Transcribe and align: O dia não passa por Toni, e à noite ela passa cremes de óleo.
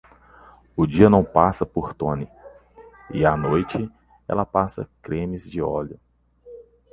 O 0.75 0.87
dia 0.87 1.11
não 1.11 1.23
passa 1.23 1.63
por 1.63 1.93
Toni, 1.93 2.27
e 3.11 3.23
à 3.23 3.37
noite 3.37 3.87
ela 4.27 4.47
passa 4.47 4.89
cremes 4.99 5.47
de 5.47 5.61
óleo. 5.61 5.99